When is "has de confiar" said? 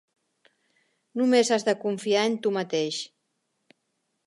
1.57-2.25